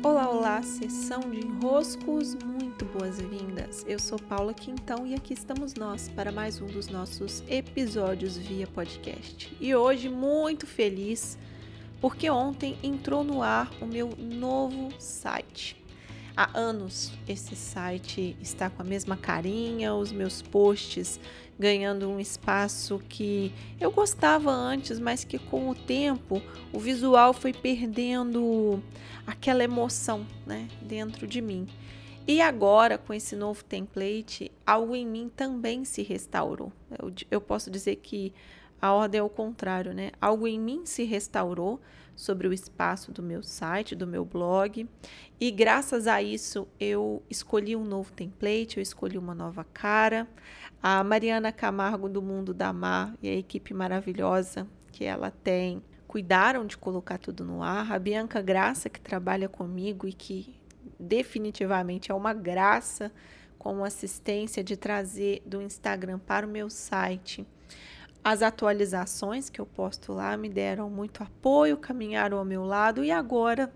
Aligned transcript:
Olá, 0.00 0.30
olá, 0.30 0.62
sessão 0.62 1.18
de 1.20 1.44
enroscos, 1.44 2.36
muito 2.36 2.84
boas-vindas. 2.84 3.84
Eu 3.88 3.98
sou 3.98 4.16
Paula 4.16 4.54
Quintão 4.54 5.04
e 5.04 5.12
aqui 5.12 5.34
estamos 5.34 5.74
nós 5.74 6.08
para 6.08 6.30
mais 6.30 6.60
um 6.60 6.66
dos 6.66 6.86
nossos 6.86 7.42
episódios 7.48 8.36
via 8.36 8.68
podcast. 8.68 9.52
E 9.60 9.74
hoje 9.74 10.08
muito 10.08 10.68
feliz 10.68 11.36
porque 12.00 12.30
ontem 12.30 12.78
entrou 12.80 13.24
no 13.24 13.42
ar 13.42 13.72
o 13.80 13.86
meu 13.86 14.10
novo 14.16 14.88
site. 15.00 15.76
Há 16.40 16.56
anos 16.56 17.10
esse 17.26 17.56
site 17.56 18.36
está 18.40 18.70
com 18.70 18.80
a 18.80 18.84
mesma 18.84 19.16
carinha, 19.16 19.92
os 19.92 20.12
meus 20.12 20.40
posts 20.40 21.18
ganhando 21.58 22.08
um 22.08 22.20
espaço 22.20 23.02
que 23.08 23.52
eu 23.80 23.90
gostava 23.90 24.48
antes, 24.48 25.00
mas 25.00 25.24
que 25.24 25.36
com 25.36 25.68
o 25.68 25.74
tempo 25.74 26.40
o 26.72 26.78
visual 26.78 27.34
foi 27.34 27.52
perdendo 27.52 28.80
aquela 29.26 29.64
emoção 29.64 30.24
né, 30.46 30.68
dentro 30.80 31.26
de 31.26 31.40
mim. 31.40 31.66
E 32.24 32.40
agora, 32.40 32.96
com 32.96 33.12
esse 33.12 33.34
novo 33.34 33.64
template, 33.64 34.52
algo 34.64 34.94
em 34.94 35.04
mim 35.04 35.28
também 35.34 35.84
se 35.84 36.04
restaurou. 36.04 36.72
Eu, 37.02 37.12
eu 37.32 37.40
posso 37.40 37.68
dizer 37.68 37.96
que 37.96 38.32
a 38.80 38.92
ordem 38.92 39.18
é 39.18 39.22
o 39.22 39.28
contrário, 39.28 39.92
né? 39.92 40.12
Algo 40.20 40.46
em 40.46 40.58
mim 40.58 40.86
se 40.86 41.04
restaurou 41.04 41.80
sobre 42.14 42.48
o 42.48 42.52
espaço 42.52 43.12
do 43.12 43.22
meu 43.22 43.42
site, 43.42 43.94
do 43.94 44.06
meu 44.06 44.24
blog, 44.24 44.88
e 45.40 45.50
graças 45.50 46.06
a 46.06 46.20
isso 46.20 46.66
eu 46.78 47.22
escolhi 47.30 47.76
um 47.76 47.84
novo 47.84 48.12
template, 48.12 48.76
eu 48.76 48.82
escolhi 48.82 49.16
uma 49.16 49.34
nova 49.34 49.64
cara. 49.64 50.26
A 50.82 51.02
Mariana 51.02 51.52
Camargo 51.52 52.08
do 52.08 52.20
Mundo 52.22 52.52
da 52.54 52.72
Mar 52.72 53.14
e 53.22 53.28
a 53.28 53.34
equipe 53.34 53.72
maravilhosa 53.74 54.66
que 54.92 55.04
ela 55.04 55.30
tem 55.30 55.82
cuidaram 56.08 56.66
de 56.66 56.76
colocar 56.76 57.18
tudo 57.18 57.44
no 57.44 57.62
ar. 57.62 57.92
A 57.92 57.98
Bianca 57.98 58.40
Graça, 58.40 58.88
que 58.88 59.00
trabalha 59.00 59.48
comigo 59.48 60.08
e 60.08 60.12
que 60.12 60.56
definitivamente 60.98 62.10
é 62.10 62.14
uma 62.14 62.32
graça 62.32 63.12
com 63.58 63.84
assistência 63.84 64.62
de 64.62 64.76
trazer 64.76 65.42
do 65.44 65.60
Instagram 65.60 66.18
para 66.18 66.46
o 66.46 66.50
meu 66.50 66.70
site 66.70 67.46
as 68.30 68.42
atualizações 68.42 69.48
que 69.48 69.58
eu 69.58 69.64
posto 69.64 70.12
lá 70.12 70.36
me 70.36 70.50
deram 70.50 70.90
muito 70.90 71.22
apoio, 71.22 71.78
caminharam 71.78 72.36
ao 72.36 72.44
meu 72.44 72.62
lado 72.62 73.02
e 73.02 73.10
agora 73.10 73.72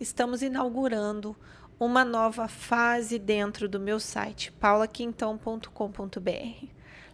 estamos 0.00 0.40
inaugurando 0.40 1.36
uma 1.78 2.02
nova 2.02 2.48
fase 2.48 3.18
dentro 3.18 3.68
do 3.68 3.78
meu 3.78 4.00
site, 4.00 4.52
paulaquintão.com.br. 4.52 6.66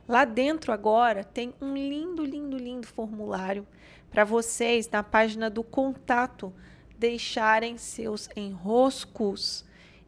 Lá 0.06 0.24
dentro 0.24 0.72
agora 0.72 1.24
tem 1.24 1.52
um 1.60 1.74
lindo, 1.74 2.24
lindo, 2.24 2.56
lindo 2.56 2.86
formulário 2.86 3.66
para 4.08 4.22
vocês 4.22 4.88
na 4.88 5.02
página 5.02 5.50
do 5.50 5.64
contato 5.64 6.54
deixarem 6.96 7.76
seus 7.76 8.28
enroscos. 8.36 9.64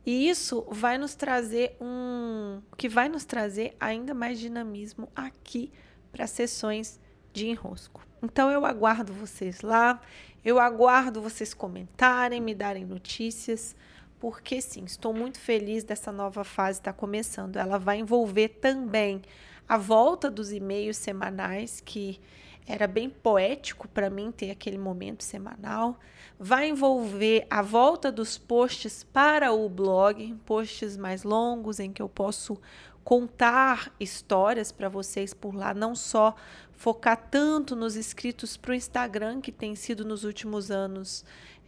E 0.07 0.29
isso 0.29 0.65
vai 0.71 0.97
nos 0.97 1.17
trazer 1.17 1.77
um 1.81 2.63
que 2.77 2.89
vai 2.89 3.09
nos 3.09 3.25
trazer 3.25 3.75
ainda 3.81 4.15
mais 4.15 4.39
dinamismo 4.39 5.09
aqui 5.17 5.73
para 6.13 6.27
sessões 6.27 6.99
de 7.33 7.49
enrosco. 7.49 8.07
Então 8.23 8.51
eu 8.51 8.65
aguardo 8.65 9.13
vocês 9.13 9.61
lá, 9.61 10.01
eu 10.45 10.59
aguardo 10.59 11.21
vocês 11.21 11.55
comentarem, 11.55 12.41
me 12.41 12.55
darem 12.55 12.85
notícias, 12.85 13.77
porque 14.19 14.61
sim, 14.61 14.85
estou 14.85 15.15
muito 15.15 15.39
feliz 15.39 15.85
dessa 15.85 16.11
nova 16.11 16.43
fase 16.43 16.81
estar 16.81 16.93
tá 16.93 16.99
começando. 16.99 17.57
Ela 17.57 17.79
vai 17.79 17.99
envolver 17.99 18.49
também 18.61 19.23
a 19.69 19.77
volta 19.77 20.31
dos 20.31 20.53
e-mails 20.53 20.97
semanais, 20.97 21.81
que 21.81 22.21
era 22.67 22.87
bem 22.87 23.09
poético 23.09 23.89
para 23.89 24.11
mim 24.11 24.31
ter 24.31 24.51
aquele 24.51 24.77
momento 24.77 25.25
semanal. 25.25 25.99
Vai 26.39 26.69
envolver 26.69 27.47
a 27.49 27.63
volta 27.63 28.13
dos 28.13 28.37
posts 28.37 29.03
para 29.05 29.53
o 29.53 29.69
blog, 29.69 30.35
posts 30.45 30.97
mais 30.97 31.23
longos 31.23 31.81
em 31.81 31.93
que 31.93 32.03
eu 32.03 32.09
posso 32.09 32.61
contar 33.09 33.91
histórias 33.99 34.71
para 34.71 34.87
vocês 34.87 35.33
por 35.33 35.55
lá, 35.55 35.73
não 35.73 35.95
só 35.95 36.37
focar 36.73 37.17
tanto 37.31 37.75
nos 37.75 37.97
inscritos 37.97 38.59
para 38.59 38.73
o 38.73 38.75
Instagram, 38.75 39.41
que 39.41 39.51
tem 39.51 39.75
sido 39.75 40.05
nos 40.05 40.25
últimos 40.25 40.71
anos 40.71 41.25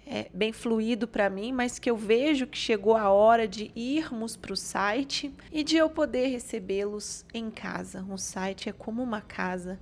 é, 0.07 0.29
bem 0.35 0.53
fluido 0.53 1.09
para 1.09 1.31
mim, 1.31 1.51
mas 1.51 1.79
que 1.79 1.91
eu 1.91 1.97
vejo 1.97 2.47
que 2.47 2.59
chegou 2.59 2.95
a 2.95 3.09
hora 3.09 3.49
de 3.49 3.71
irmos 3.75 4.37
para 4.37 4.53
o 4.53 4.57
site 4.57 5.33
e 5.51 5.65
de 5.65 5.79
eu 5.79 5.89
poder 5.89 6.27
recebê-los 6.27 7.25
em 7.33 7.51
casa. 7.51 8.05
O 8.11 8.19
site 8.19 8.69
é 8.69 8.73
como 8.73 9.03
uma 9.03 9.23
casa 9.23 9.81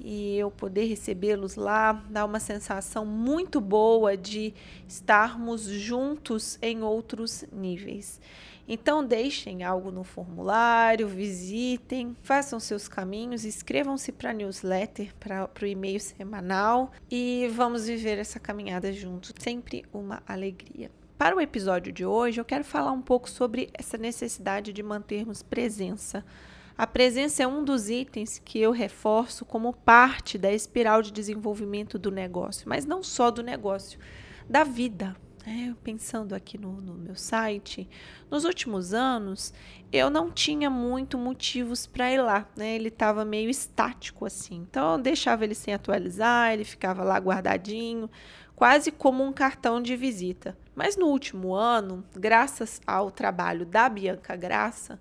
e 0.00 0.38
eu 0.38 0.50
poder 0.50 0.86
recebê-los 0.86 1.54
lá 1.54 2.02
dá 2.08 2.24
uma 2.24 2.40
sensação 2.40 3.04
muito 3.04 3.60
boa 3.60 4.16
de 4.16 4.54
estarmos 4.88 5.64
juntos 5.64 6.58
em 6.62 6.82
outros 6.82 7.44
níveis. 7.52 8.22
Então, 8.66 9.04
deixem 9.04 9.62
algo 9.62 9.90
no 9.90 10.02
formulário, 10.02 11.06
visitem, 11.06 12.16
façam 12.22 12.58
seus 12.58 12.88
caminhos, 12.88 13.44
inscrevam-se 13.44 14.10
para 14.10 14.30
a 14.30 14.32
newsletter, 14.32 15.14
para 15.16 15.50
o 15.62 15.66
e-mail 15.66 16.00
semanal 16.00 16.90
e 17.10 17.50
vamos 17.52 17.86
viver 17.86 18.18
essa 18.18 18.40
caminhada 18.40 18.92
juntos. 18.92 19.32
Sempre 19.38 19.84
uma 19.92 20.22
alegria. 20.26 20.90
Para 21.18 21.36
o 21.36 21.40
episódio 21.40 21.92
de 21.92 22.04
hoje, 22.04 22.40
eu 22.40 22.44
quero 22.44 22.64
falar 22.64 22.92
um 22.92 23.02
pouco 23.02 23.30
sobre 23.30 23.70
essa 23.74 23.96
necessidade 23.96 24.72
de 24.72 24.82
mantermos 24.82 25.42
presença. 25.42 26.24
A 26.76 26.88
presença 26.88 27.42
é 27.42 27.46
um 27.46 27.62
dos 27.62 27.88
itens 27.88 28.40
que 28.44 28.58
eu 28.58 28.72
reforço 28.72 29.44
como 29.44 29.72
parte 29.72 30.36
da 30.36 30.52
espiral 30.52 31.02
de 31.02 31.12
desenvolvimento 31.12 31.98
do 32.00 32.10
negócio, 32.10 32.68
mas 32.68 32.84
não 32.84 33.00
só 33.02 33.30
do 33.30 33.44
negócio, 33.44 33.98
da 34.48 34.64
vida. 34.64 35.14
É, 35.46 35.74
pensando 35.82 36.34
aqui 36.34 36.56
no, 36.56 36.80
no, 36.80 36.94
meu 36.94 37.14
site, 37.14 37.86
nos 38.30 38.46
últimos 38.46 38.94
anos 38.94 39.52
eu 39.92 40.08
não 40.08 40.30
tinha 40.30 40.70
muito 40.70 41.18
motivos 41.18 41.86
para 41.86 42.10
ir 42.10 42.22
lá, 42.22 42.48
né? 42.56 42.74
Ele 42.74 42.88
estava 42.88 43.26
meio 43.26 43.50
estático 43.50 44.24
assim. 44.24 44.56
Então 44.68 44.92
eu 44.92 44.98
deixava 44.98 45.44
ele 45.44 45.54
sem 45.54 45.74
atualizar, 45.74 46.52
ele 46.52 46.64
ficava 46.64 47.04
lá 47.04 47.18
guardadinho, 47.18 48.08
quase 48.56 48.90
como 48.90 49.22
um 49.22 49.34
cartão 49.34 49.82
de 49.82 49.94
visita. 49.96 50.56
Mas 50.74 50.96
no 50.96 51.08
último 51.08 51.54
ano, 51.54 52.02
graças 52.14 52.80
ao 52.86 53.10
trabalho 53.10 53.66
da 53.66 53.86
Bianca 53.86 54.34
Graça, 54.34 54.98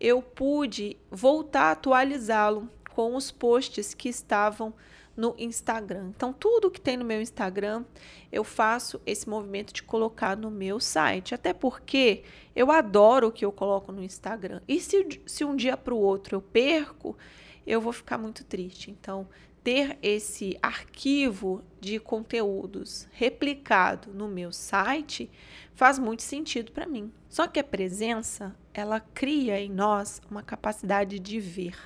eu 0.00 0.22
pude 0.22 0.96
voltar 1.10 1.62
a 1.64 1.70
atualizá-lo 1.72 2.70
com 2.94 3.16
os 3.16 3.32
posts 3.32 3.92
que 3.92 4.08
estavam 4.08 4.72
no 5.20 5.34
Instagram. 5.36 6.12
Então, 6.16 6.32
tudo 6.32 6.70
que 6.70 6.80
tem 6.80 6.96
no 6.96 7.04
meu 7.04 7.20
Instagram, 7.20 7.84
eu 8.32 8.42
faço 8.42 8.98
esse 9.04 9.28
movimento 9.28 9.70
de 9.70 9.82
colocar 9.82 10.34
no 10.34 10.50
meu 10.50 10.80
site. 10.80 11.34
Até 11.34 11.52
porque 11.52 12.22
eu 12.56 12.70
adoro 12.70 13.28
o 13.28 13.32
que 13.32 13.44
eu 13.44 13.52
coloco 13.52 13.92
no 13.92 14.02
Instagram. 14.02 14.62
E 14.66 14.80
se, 14.80 15.20
se 15.26 15.44
um 15.44 15.54
dia 15.54 15.76
para 15.76 15.92
o 15.92 15.98
outro 15.98 16.36
eu 16.36 16.40
perco, 16.40 17.18
eu 17.66 17.82
vou 17.82 17.92
ficar 17.92 18.16
muito 18.16 18.42
triste. 18.44 18.90
Então, 18.90 19.28
ter 19.62 19.98
esse 20.02 20.58
arquivo 20.62 21.62
de 21.78 22.00
conteúdos 22.00 23.06
replicado 23.12 24.14
no 24.14 24.26
meu 24.26 24.50
site 24.50 25.30
faz 25.74 25.98
muito 25.98 26.22
sentido 26.22 26.72
para 26.72 26.86
mim. 26.86 27.12
Só 27.28 27.46
que 27.46 27.60
a 27.60 27.64
presença, 27.64 28.56
ela 28.72 29.00
cria 29.00 29.60
em 29.60 29.68
nós 29.68 30.22
uma 30.30 30.42
capacidade 30.42 31.18
de 31.18 31.38
ver. 31.38 31.76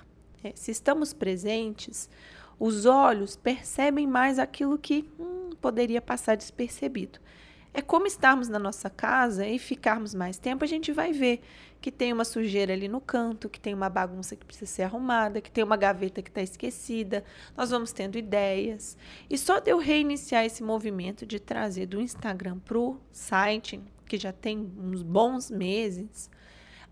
É, 0.45 0.53
se 0.55 0.71
estamos 0.71 1.13
presentes, 1.13 2.09
os 2.59 2.87
olhos 2.87 3.37
percebem 3.37 4.07
mais 4.07 4.39
aquilo 4.39 4.79
que 4.79 5.09
hum, 5.19 5.51
poderia 5.61 6.01
passar 6.01 6.37
despercebido. 6.37 7.19
É 7.77 7.83
como 7.83 8.07
estarmos 8.07 8.49
na 8.49 8.59
nossa 8.59 8.89
casa 8.89 9.45
e 9.45 9.59
ficarmos 9.59 10.15
mais 10.15 10.39
tempo, 10.39 10.63
a 10.63 10.67
gente 10.67 10.93
vai 10.93 11.13
ver 11.13 11.41
que 11.81 11.91
tem 11.91 12.13
uma 12.13 12.25
sujeira 12.25 12.73
ali 12.73 12.87
no 12.87 13.01
canto, 13.01 13.49
que 13.49 13.59
tem 13.59 13.75
uma 13.75 13.91
bagunça 13.91 14.37
que 14.37 14.47
precisa 14.47 14.71
ser 14.71 14.83
arrumada, 14.85 15.41
que 15.41 15.51
tem 15.51 15.65
uma 15.65 15.77
gaveta 15.77 16.23
que 16.23 16.31
está 16.31 16.41
esquecida. 16.41 17.25
Nós 17.57 17.71
vamos 17.71 17.93
tendo 17.93 18.17
ideias. 18.17 18.97
E 19.29 19.37
só 19.37 19.59
de 19.59 19.73
eu 19.73 19.79
reiniciar 19.79 20.45
esse 20.45 20.63
movimento 20.63 21.27
de 21.27 21.41
trazer 21.41 21.87
do 21.87 22.01
Instagram 22.01 22.61
para 22.61 22.79
o 22.79 23.01
site, 23.11 23.83
que 24.07 24.17
já 24.17 24.33
tem 24.33 24.73
uns 24.79 25.03
bons 25.03 25.51
meses, 25.51 26.31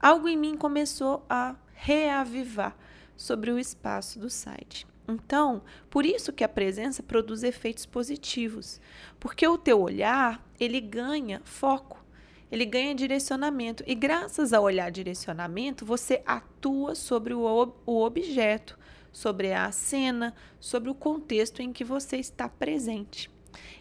algo 0.00 0.28
em 0.28 0.36
mim 0.36 0.56
começou 0.56 1.24
a 1.30 1.54
reavivar 1.72 2.76
sobre 3.16 3.52
o 3.52 3.58
espaço 3.58 4.18
do 4.18 4.28
site. 4.28 4.84
Então, 5.06 5.62
por 5.90 6.06
isso 6.06 6.32
que 6.32 6.44
a 6.44 6.48
presença 6.48 7.02
produz 7.02 7.42
efeitos 7.42 7.84
positivos, 7.84 8.80
porque 9.18 9.46
o 9.46 9.58
teu 9.58 9.80
olhar, 9.80 10.46
ele 10.60 10.80
ganha 10.80 11.40
foco, 11.44 12.04
ele 12.50 12.64
ganha 12.64 12.94
direcionamento 12.94 13.82
e 13.86 13.94
graças 13.94 14.52
ao 14.52 14.62
olhar 14.62 14.90
direcionamento, 14.90 15.84
você 15.84 16.22
atua 16.24 16.94
sobre 16.94 17.34
o, 17.34 17.74
o 17.84 18.02
objeto, 18.02 18.78
sobre 19.10 19.52
a 19.52 19.70
cena, 19.72 20.34
sobre 20.60 20.90
o 20.90 20.94
contexto 20.94 21.60
em 21.60 21.72
que 21.72 21.82
você 21.82 22.16
está 22.16 22.48
presente. 22.48 23.30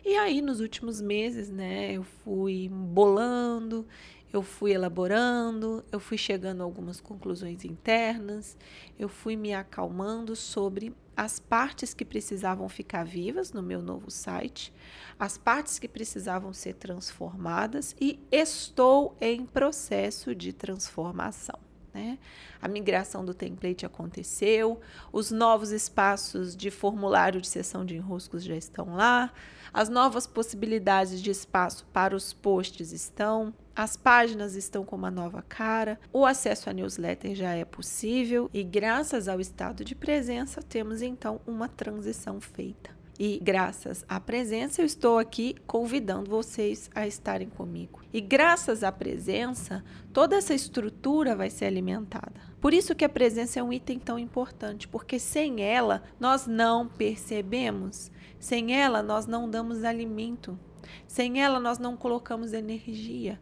E 0.04 0.16
aí, 0.16 0.42
nos 0.42 0.60
últimos 0.60 1.00
meses, 1.00 1.50
né, 1.50 1.94
eu 1.94 2.04
fui 2.04 2.70
bolando, 2.70 3.86
eu 4.32 4.42
fui 4.42 4.72
elaborando, 4.72 5.84
eu 5.92 6.00
fui 6.00 6.18
chegando 6.18 6.62
a 6.62 6.64
algumas 6.64 7.02
conclusões 7.02 7.66
internas, 7.66 8.58
eu 8.98 9.10
fui 9.10 9.36
me 9.36 9.54
acalmando 9.54 10.36
sobre 10.36 10.96
as 11.16 11.40
partes 11.40 11.94
que 11.94 12.06
precisavam 12.06 12.68
ficar 12.70 13.04
vivas 13.04 13.52
no 13.52 13.62
meu 13.62 13.82
novo 13.82 14.10
site, 14.10 14.74
as 15.20 15.38
partes 15.38 15.78
que 15.78 15.88
precisavam 15.88 16.54
ser 16.54 16.74
transformadas 16.76 17.96
e 18.00 18.20
estou 18.32 19.16
em 19.20 19.46
processo 19.46 20.34
de 20.34 20.54
transformação. 20.54 21.71
Né? 21.94 22.18
A 22.62 22.68
migração 22.68 23.26
do 23.26 23.34
template 23.34 23.86
aconteceu, 23.86 24.80
os 25.12 25.30
novos 25.30 25.72
espaços 25.72 26.56
de 26.56 26.72
formulário 26.72 27.42
de 27.42 27.48
sessão 27.48 27.86
de 27.86 27.96
enroscos 27.96 28.44
já 28.44 28.56
estão 28.56 28.96
lá, 28.96 29.32
as 29.74 29.90
novas 29.90 30.26
possibilidades 30.26 31.22
de 31.22 31.32
espaço 31.32 31.86
para 31.92 32.16
os 32.16 32.34
posts 32.34 32.92
estão, 32.92 33.54
as 33.76 33.98
páginas 33.98 34.56
estão 34.56 34.86
com 34.86 34.96
uma 34.96 35.12
nova 35.12 35.42
cara, 35.42 36.00
o 36.14 36.26
acesso 36.26 36.70
à 36.70 36.74
newsletter 36.74 37.36
já 37.36 37.54
é 37.54 37.66
possível 37.66 38.50
e, 38.54 38.64
graças 38.64 39.28
ao 39.28 39.40
estado 39.40 39.84
de 39.84 39.96
presença, 39.96 40.62
temos 40.62 41.02
então 41.02 41.42
uma 41.46 41.68
transição 41.68 42.40
feita. 42.40 43.01
E 43.24 43.38
graças 43.40 44.04
à 44.10 44.20
presença, 44.20 44.82
eu 44.82 44.86
estou 44.88 45.20
aqui 45.20 45.56
convidando 45.68 46.28
vocês 46.28 46.90
a 46.96 47.06
estarem 47.06 47.48
comigo. 47.48 48.02
E 48.12 48.20
graças 48.20 48.84
à 48.84 48.92
presença, 48.92 49.84
toda 50.12 50.38
essa 50.38 50.56
estrutura 50.56 51.36
vai 51.36 51.52
ser 51.52 51.66
alimentada. 51.66 52.42
Por 52.60 52.74
isso 52.74 52.96
que 52.96 53.06
a 53.06 53.10
presença 53.10 53.60
é 53.60 53.64
um 53.64 53.72
item 53.72 54.00
tão 54.00 54.18
importante, 54.18 54.88
porque 54.88 55.20
sem 55.20 55.62
ela 55.62 56.02
nós 56.20 56.48
não 56.48 56.88
percebemos, 56.88 58.10
sem 58.40 58.74
ela 58.74 59.04
nós 59.04 59.28
não 59.28 59.48
damos 59.48 59.84
alimento, 59.84 60.58
sem 61.06 61.44
ela 61.44 61.60
nós 61.60 61.78
não 61.78 61.96
colocamos 61.96 62.54
energia. 62.54 63.40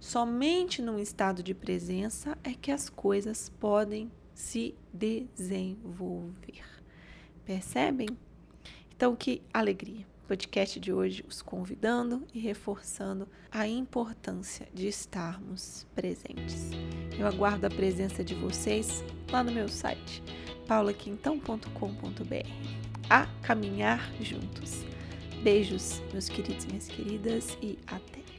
Somente 0.00 0.82
num 0.82 0.98
estado 0.98 1.40
de 1.40 1.54
presença 1.54 2.36
é 2.42 2.52
que 2.52 2.72
as 2.72 2.88
coisas 2.88 3.48
podem 3.60 4.10
se 4.34 4.74
desenvolver. 4.92 6.64
Percebem? 7.44 8.08
Então, 9.00 9.16
que 9.16 9.40
alegria! 9.50 10.06
Podcast 10.28 10.78
de 10.78 10.92
hoje 10.92 11.24
os 11.26 11.40
convidando 11.40 12.22
e 12.34 12.38
reforçando 12.38 13.26
a 13.50 13.66
importância 13.66 14.68
de 14.74 14.88
estarmos 14.88 15.86
presentes. 15.94 16.68
Eu 17.18 17.26
aguardo 17.26 17.66
a 17.66 17.70
presença 17.70 18.22
de 18.22 18.34
vocês 18.34 19.02
lá 19.32 19.42
no 19.42 19.52
meu 19.52 19.70
site 19.70 20.22
paulaquintão.com.br. 20.68 22.50
A 23.08 23.26
caminhar 23.40 24.12
juntos. 24.20 24.84
Beijos, 25.42 26.02
meus 26.12 26.28
queridos 26.28 26.64
e 26.64 26.68
minhas 26.68 26.86
queridas, 26.86 27.56
e 27.62 27.78
até! 27.86 28.29